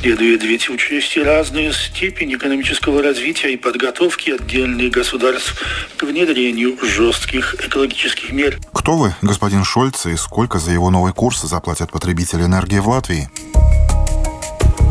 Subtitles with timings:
[0.00, 5.62] Следует ведь учесть и разную степень экономического развития и подготовки отдельных государств
[5.98, 8.58] к внедрению жестких экологических мер.
[8.72, 13.28] Кто вы, господин Шольц, и сколько за его новый курс заплатят потребители энергии в Латвии?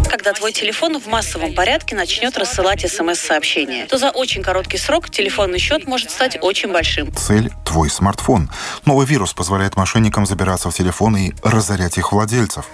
[0.09, 5.59] когда твой телефон в массовом порядке начнет рассылать смс-сообщения, то за очень короткий срок телефонный
[5.59, 7.15] счет может стать очень большим.
[7.15, 8.49] Цель– твой смартфон.
[8.85, 12.65] Новый вирус позволяет мошенникам забираться в телефоны и разорять их владельцев.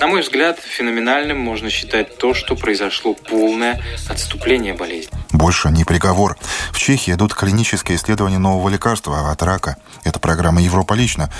[0.00, 5.10] На мой взгляд, феноменальным можно считать то, что произошло полное отступление болезни.
[5.32, 6.36] Больше не приговор.
[6.72, 9.76] В Чехии идут клинические исследования нового лекарства от рака.
[10.04, 11.30] Это программа «Европа лично».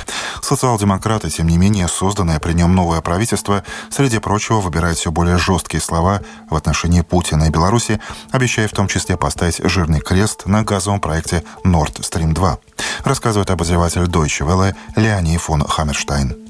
[0.43, 5.81] Социал-демократы, тем не менее, созданное при нем новое правительство, среди прочего, выбирает все более жесткие
[5.81, 8.01] слова в отношении Путина и Беларуси,
[8.31, 12.59] обещая в том числе поставить жирный крест на газовом проекте Nord Stream 2.
[13.05, 16.44] Рассказывает обозреватель Deutsche Welle Леони фон Хаммерштайн.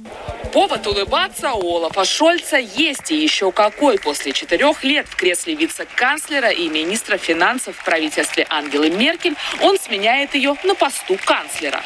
[0.52, 3.98] Повод улыбаться у Олафа Шольца есть и еще какой.
[3.98, 10.36] После четырех лет в кресле вице-канцлера и министра финансов в правительстве Ангелы Меркель он сменяет
[10.36, 11.82] ее на посту канцлера.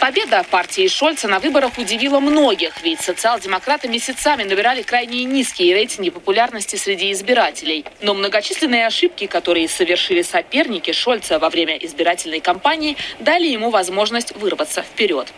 [0.00, 6.76] Победа партии Шольца на выборах удивила многих, ведь социал-демократы месяцами набирали крайне низкие рейтинги популярности
[6.76, 7.84] среди избирателей.
[8.00, 14.82] Но многочисленные ошибки, которые совершили соперники Шольца во время избирательной кампании, дали ему возможность вырваться
[14.82, 15.32] вперед.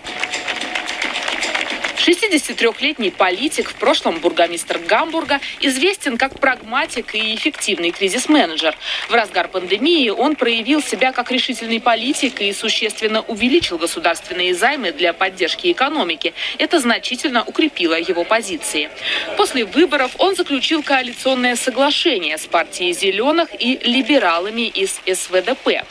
[2.02, 8.76] 63-летний политик, в прошлом бургомистр Гамбурга, известен как прагматик и эффективный кризис-менеджер.
[9.08, 15.12] В разгар пандемии он проявил себя как решительный политик и существенно увеличил государственные займы для
[15.12, 16.34] поддержки экономики.
[16.58, 18.90] Это значительно укрепило его позиции.
[19.36, 25.84] После выборов он заключил коалиционное соглашение с партией «Зеленых» и либералами из СВДП.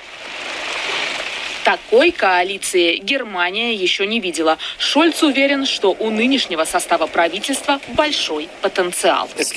[1.64, 4.58] Такой коалиции Германия еще не видела.
[4.80, 9.30] Шольц уверен, что у нынешнего состава правительства большой потенциал.
[9.36, 9.52] Um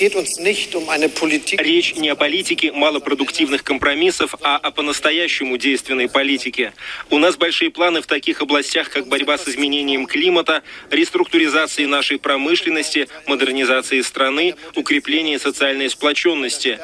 [1.57, 6.73] Речь не о политике малопродуктивных компромиссов, а о по-настоящему действенной политике.
[7.11, 13.09] У нас большие планы в таких областях, как борьба с изменением климата, реструктуризации нашей промышленности,
[13.27, 16.79] модернизации страны, укрепление социальной сплоченности.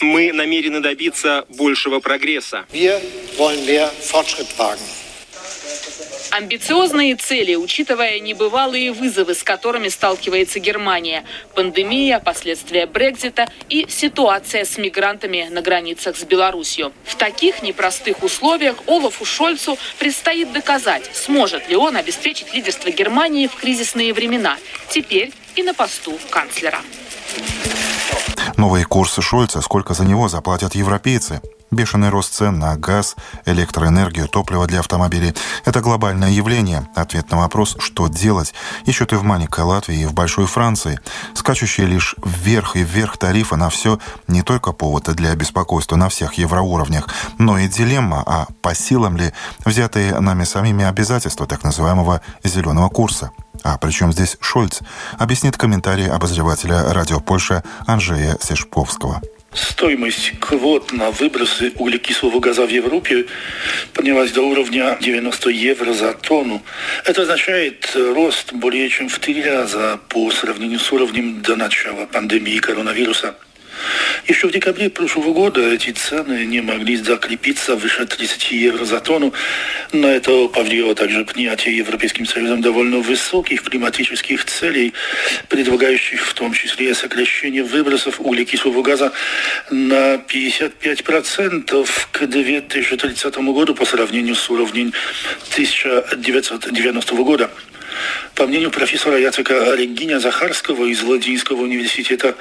[0.00, 2.66] Мы намерены добиться большего прогресса.
[6.30, 11.24] Амбициозные цели, учитывая небывалые вызовы, с которыми сталкивается Германия.
[11.56, 16.92] Пандемия, последствия Брекзита и ситуация с мигрантами на границах с Беларусью.
[17.04, 23.56] В таких непростых условиях Олафу Шольцу предстоит доказать, сможет ли он обеспечить лидерство Германии в
[23.56, 24.56] кризисные времена,
[24.88, 26.80] теперь и на посту канцлера.
[28.60, 31.40] Новые курсы Шольца, сколько за него заплатят европейцы?
[31.70, 33.14] Бешеный рост цен на газ,
[33.46, 36.88] электроэнергию, топливо для автомобилей– это глобальное явление.
[36.96, 38.54] Ответ на вопрос, что делать,
[38.86, 40.98] ищут и в маленькой Латвии, и в большой Франции.
[41.34, 46.34] Скачущие лишь вверх и вверх тарифы на все не только повод для беспокойства на всех
[46.34, 49.32] евроуровнях, но и дилемма, а по силам ли
[49.64, 53.30] взятые нами самими обязательства так называемого «зеленого курса».
[53.62, 54.80] А причем здесь Шольц,
[55.18, 59.20] объяснит комментарий обозревателя «Радио Польша» Анжея Сешповского.
[59.52, 63.26] Стоимость квот на выбросы углекислого газа в Европе
[63.92, 66.62] поднялась до уровня 90 евро за тонну.
[67.04, 72.58] Это означает рост более чем в три раза по сравнению с уровнем до начала пандемии
[72.58, 73.34] коронавируса.
[74.26, 79.32] Еще в декабре прошлого года эти цены не могли закрепиться выше 30 евро за тонну.
[79.92, 84.92] На это повлияло также принятие Европейским Союзом довольно высоких климатических целей,
[85.48, 89.12] предлагающих в том числе сокращение выбросов углекислого газа
[89.70, 94.92] на 55% к 2030 году по сравнению с уровнем
[95.52, 97.50] 1990 года.
[98.40, 102.34] По мнению профессора Яцека Региня Захарского из Владимирского университета,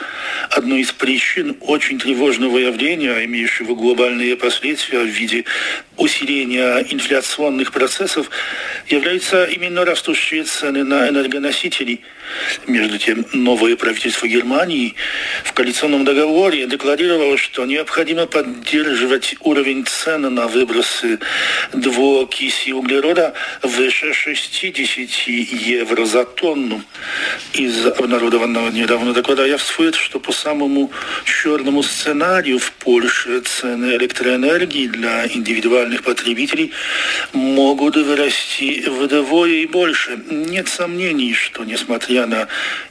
[0.49, 5.43] одной из причин очень тревожного явления, имеющего глобальные последствия в виде
[5.97, 8.29] усиления инфляционных процессов,
[8.87, 11.99] являются именно растущие цены на энергоносители.
[12.65, 14.95] Между тем, новое правительство Германии
[15.43, 21.19] в коалиционном договоре декларировало, что необходимо поддерживать уровень цен на выбросы
[21.73, 23.33] двуокиси углерода
[23.63, 26.81] выше 60 евро за тонну.
[27.53, 30.91] Из обнародованного недавно доклада явствует, что по самому
[31.25, 36.71] черному сценарию в Польше цены электроэнергии для индивидуальных потребителей
[37.33, 40.19] могут вырасти вдвое и больше.
[40.29, 42.47] Нет сомнений, что несмотря на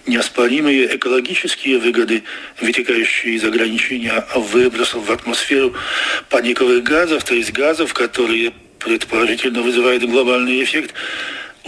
[0.06, 2.24] неоспоримые экологические выгоды,
[2.60, 5.74] вытекающие из ограничения выбросов в атмосферу
[6.28, 10.94] парниковых газов, то есть газов, которые предположительно вызывают глобальный эффект,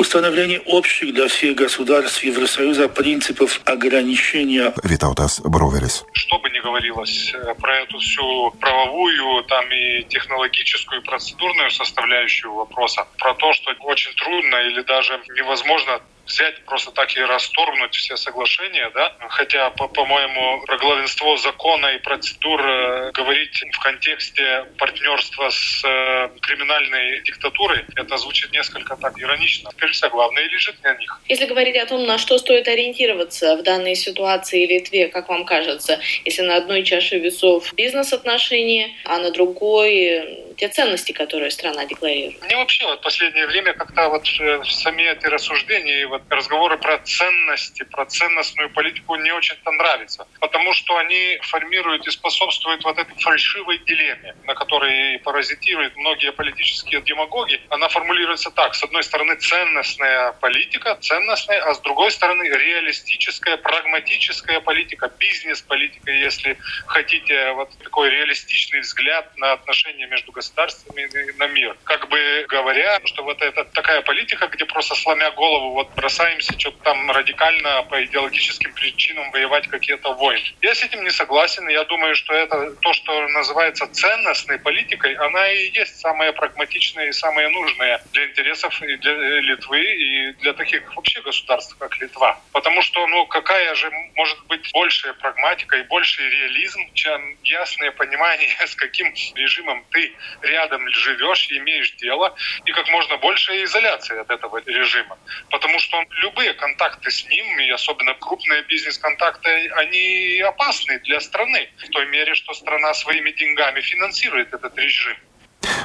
[0.00, 4.73] установление общих для всех государств Евросоюза принципов ограничения.
[4.82, 6.05] Витаутас Броверис.
[6.12, 12.52] Что бы ни говорилось э, про эту всю правовую, там и технологическую, и процедурную составляющую
[12.55, 16.00] вопроса, про то, что очень трудно или даже невозможно
[16.31, 22.61] взять просто так и расторгнуть все соглашения, да, хотя, по-моему, про главенство закона и процедур
[22.61, 29.71] э, говорить в контексте партнерства с э, криминальной диктатурой, это звучит несколько так иронично.
[29.71, 31.21] Теперь все главное лежит на них.
[31.29, 36.00] Если говорить о том, на что стоит ориентироваться в данной ситуации Литве, как вам кажется,
[36.25, 42.43] если на одной чаше весов бизнес-отношения, а на другой те ценности, которые страна декларирует?
[42.43, 44.27] Мне вообще вот последнее время как-то вот
[44.67, 50.75] сами эти рассуждения и вот разговоры про ценности, про ценностную политику не очень-то нравятся, потому
[50.75, 57.59] что они формируют и способствуют вот этой фальшивой дилемме, на которой паразитируют многие политические демагоги.
[57.71, 58.75] Она формулируется так.
[58.75, 66.59] С одной стороны, ценностная политика, ценностная, а с другой стороны, реалистическая, прагматическая политика, бизнес-политика, если
[66.87, 70.50] хотите, вот такой реалистичный взгляд на отношения между государствами
[70.97, 71.76] и на мир.
[71.85, 76.79] Как бы говоря, что вот это такая политика, где просто сломя голову вот бросаемся что-то
[76.85, 80.43] там радикально по идеологическим причинам воевать какие-то войны.
[80.61, 81.69] Я с этим не согласен.
[81.69, 87.12] Я думаю, что это то, что называется ценностной политикой, она и есть самая прагматичная и
[87.12, 92.41] самая нужная для интересов и для Литвы, и для таких вообще государств, как Литва.
[92.53, 98.49] Потому что, ну, какая же может быть большая прагматика и больший реализм, чем ясное понимание,
[98.67, 100.12] с каким режимом ты
[100.43, 102.35] рядом живешь имеешь дело,
[102.65, 105.19] и как можно большая изоляция от этого режима.
[105.51, 111.89] Потому что любые контакты с ним, и особенно крупные бизнес-контакты, они опасны для страны, в
[111.91, 115.17] той мере, что страна своими деньгами финансирует этот режим.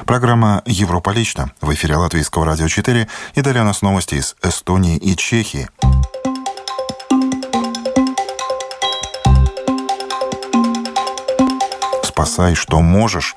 [0.06, 4.96] Программа «Европа лично» в эфире Латвийского радио 4 и далее у нас новости из Эстонии
[4.96, 5.68] и Чехии.
[12.26, 13.36] спасай, что можешь.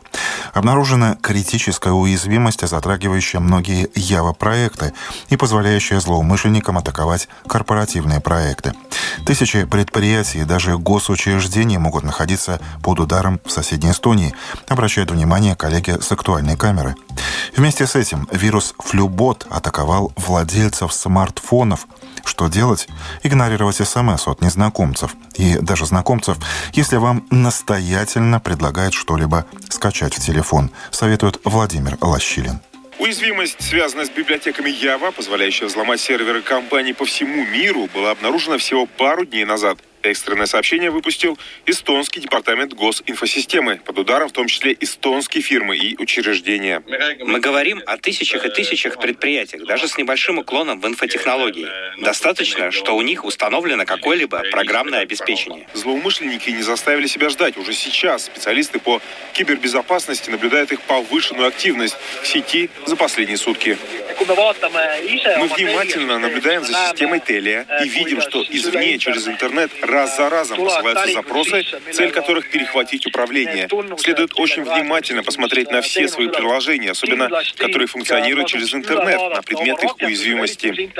[0.54, 4.94] Обнаружена критическая уязвимость, затрагивающая многие Java-проекты
[5.30, 8.74] и позволяющая злоумышленникам атаковать корпоративные проекты.
[9.26, 14.34] Тысячи предприятий и даже госучреждений могут находиться под ударом в соседней Эстонии,
[14.68, 16.96] обращают внимание коллеги с актуальной камеры.
[17.56, 21.88] Вместе с этим вирус Флюбот атаковал владельцев смартфонов,
[22.26, 22.88] что делать?
[23.24, 26.38] Игнорировать СМС от незнакомцев и даже знакомцев,
[26.74, 30.39] если вам настоятельно предлагают что-либо скачать в телефон,
[30.92, 32.60] советует Владимир Лощилин.
[33.00, 38.86] Уязвимость, связанная с библиотеками Java, позволяющая взломать серверы компаний по всему миру, была обнаружена всего
[38.86, 39.80] пару дней назад.
[40.02, 46.82] Экстренное сообщение выпустил эстонский департамент госинфосистемы, под ударом в том числе эстонские фирмы и учреждения.
[47.20, 51.68] Мы говорим о тысячах и тысячах предприятиях, даже с небольшим уклоном в инфотехнологии.
[52.02, 55.68] Достаточно, что у них установлено какое-либо программное обеспечение.
[55.74, 57.58] Злоумышленники не заставили себя ждать.
[57.58, 59.02] Уже сейчас специалисты по
[59.34, 63.78] кибербезопасности наблюдают их повышенную активность в сети за последние сутки.
[64.20, 70.58] Мы внимательно наблюдаем за системой Телия и видим, что извне через интернет раз за разом
[70.64, 73.68] посылаются запросы, цель которых перехватить управление.
[73.98, 79.84] Следует очень внимательно посмотреть на все свои приложения, особенно которые функционируют через интернет, на предмет
[79.84, 80.92] их уязвимости.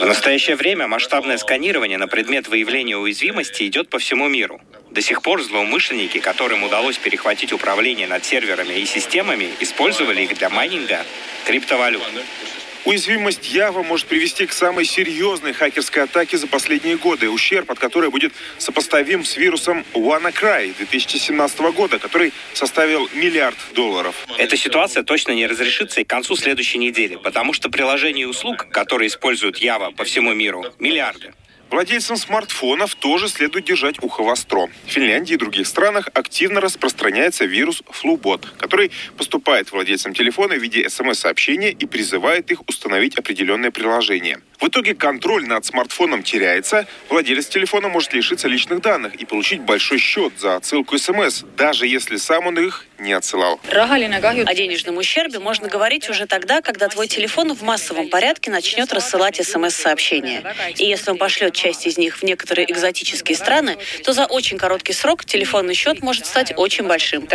[0.00, 4.60] В настоящее время масштабное сканирование на предмет выявления уязвимости идет по всему миру.
[4.90, 10.48] До сих пор злоумышленники, которым удалось перехватить управление над серверами и системами, использовали их для
[10.48, 11.04] майнинга
[11.44, 12.02] криптовалют.
[12.84, 18.10] Уязвимость Ява может привести к самой серьезной хакерской атаке за последние годы, ущерб от которой
[18.10, 24.14] будет сопоставим с вирусом WannaCry 2017 года, который составил миллиард долларов.
[24.38, 28.68] Эта ситуация точно не разрешится и к концу следующей недели, потому что приложений и услуг,
[28.70, 31.32] которые используют Ява по всему миру, миллиарды.
[31.70, 34.68] Владельцам смартфонов тоже следует держать ухо востро.
[34.86, 40.88] В Финляндии и других странах активно распространяется вирус Флубот, который поступает владельцам телефона в виде
[40.88, 44.40] смс-сообщения и призывает их установить определенное приложение.
[44.58, 49.98] В итоге контроль над смартфоном теряется, владелец телефона может лишиться личных данных и получить большой
[49.98, 53.60] счет за отсылку смс, даже если сам он их не отсылал.
[53.70, 59.36] О денежном ущербе можно говорить уже тогда, когда твой телефон в массовом порядке начнет рассылать
[59.36, 60.42] смс-сообщения.
[60.76, 64.92] И если он пошлет часть из них в некоторые экзотические страны, то за очень короткий
[64.92, 67.26] срок телефонный счет может стать очень большим.
[67.26, 67.32] В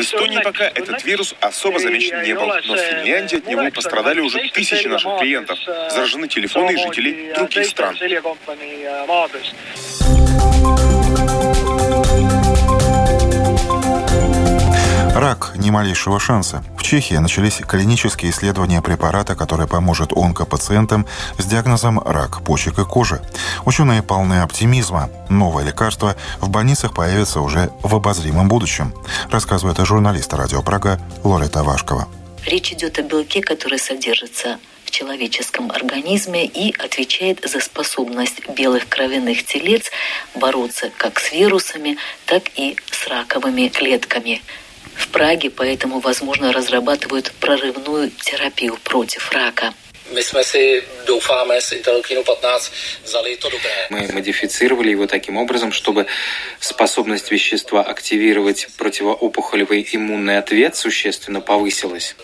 [0.00, 4.50] Эстонии пока этот вирус особо замечен не был, но в Финляндии от него пострадали уже
[4.50, 5.58] тысячи наших клиентов.
[5.90, 7.96] Заражены телефоны жителей других стран.
[15.22, 16.64] Рак– ни малейшего шанса.
[16.76, 21.06] В Чехии начались клинические исследования препарата, который поможет онкопациентам
[21.38, 23.22] с диагнозом рак почек и кожи.
[23.64, 25.10] Ученые полны оптимизма.
[25.28, 28.92] Новое лекарство в больницах появится уже в обозримом будущем,
[29.30, 32.08] рассказывает журналист радио Прага Лорета Вашкова.
[32.44, 39.46] Речь идет о белке, который содержится в человеческом организме и отвечает за способность белых кровяных
[39.46, 39.88] телец
[40.34, 44.42] бороться как с вирусами, так и с раковыми клетками.
[45.12, 49.74] Праге поэтому, возможно, разрабатывают прорывную терапию против рака.
[50.12, 52.72] My jsme si, doufáme, s Interleukinu 15
[53.04, 53.86] взяли то dobré.
[53.90, 56.06] Мы модифицировали его таким образом, чтобы
[56.60, 62.14] способность вещества активировать противоопухолевый иммунный ответ существенно повысилась.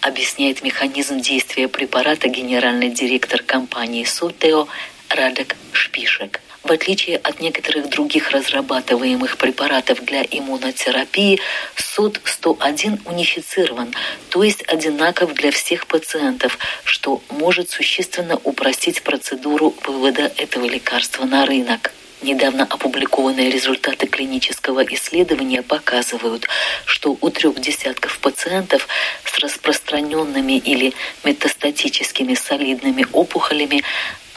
[0.00, 4.66] Объясняет механизм действия препарата генеральный директор компании Сотео
[5.10, 6.40] Радек Шпишек.
[6.66, 11.38] В отличие от некоторых других разрабатываемых препаратов для иммунотерапии,
[11.76, 13.94] СОД-101 унифицирован,
[14.30, 21.46] то есть одинаков для всех пациентов, что может существенно упростить процедуру вывода этого лекарства на
[21.46, 21.92] рынок.
[22.22, 26.48] Недавно опубликованные результаты клинического исследования показывают,
[26.84, 28.88] что у трех десятков пациентов
[29.24, 33.84] с распространенными или метастатическими солидными опухолями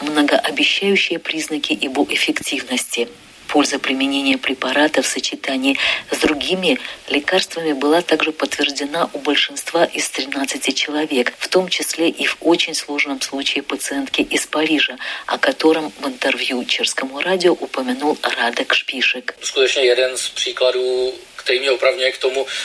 [0.00, 3.08] многообещающие признаки его эффективности.
[3.48, 5.76] Польза применения препарата в сочетании
[6.12, 6.78] с другими
[7.08, 12.74] лекарствами была также подтверждена у большинства из 13 человек, в том числе и в очень
[12.74, 19.34] сложном случае пациентки из Парижа, о котором в интервью Черскому радио упомянул Радек Шпишек.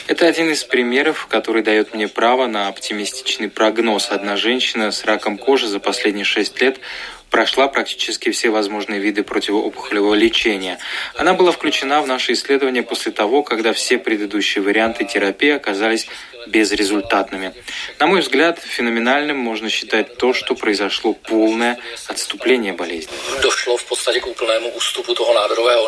[0.07, 4.09] Это один из примеров, который дает мне право на оптимистичный прогноз.
[4.11, 6.79] Одна женщина с раком кожи за последние шесть лет
[7.29, 10.79] прошла практически все возможные виды противоопухолевого лечения.
[11.15, 16.08] Она была включена в наше исследование после того, когда все предыдущие варианты терапии оказались
[16.47, 17.53] безрезультатными.
[17.99, 23.13] На мой взгляд, феноменальным можно считать то, что произошло полное отступление болезни.
[23.41, 25.85] Дошло в подстате к полному уступу того нádоровého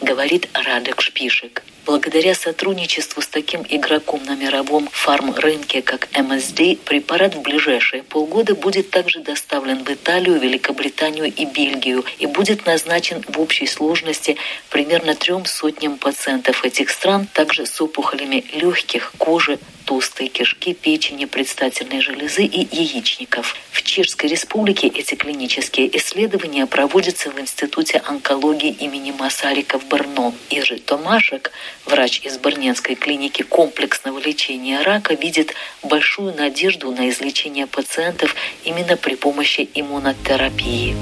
[0.00, 1.62] Говорит Радек Шпишек.
[1.88, 8.90] Благодаря сотрудничеству с таким игроком на мировом фарм-рынке, как MSD, препарат в ближайшие полгода будет
[8.90, 14.36] также доставлен в Италию, Великобританию и Бельгию и будет назначен в общей сложности
[14.68, 22.02] примерно трем сотням пациентов этих стран, также с опухолями легких, кожи, толстой кишки, печени, предстательной
[22.02, 23.56] железы и яичников.
[23.72, 30.34] В Чешской Республике эти клинические исследования проводятся в Институте онкологии имени Масарика в Брно.
[30.50, 31.52] Иржи Томашек,
[31.86, 39.14] врач из Барненской клиники комплексного лечения рака, видит большую надежду на излечение пациентов именно при
[39.14, 40.96] помощи иммунотерапии.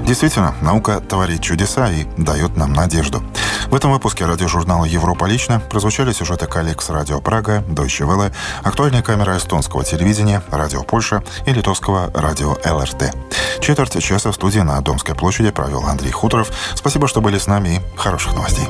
[0.00, 3.22] Действительно, наука творит чудеса и дает нам надежду.
[3.70, 8.32] В этом выпуске радиожурнала «Европа лично» прозвучали сюжеты коллег с радио Прага, Deutsche Welle,
[8.64, 13.14] актуальная камера эстонского телевидения, радио Польша и литовского радио ЛРТ.
[13.60, 16.50] Четверть часа в студии на Домской площади провел Андрей Хуторов.
[16.74, 18.66] Спасибо, что были с нами и хороших новостей.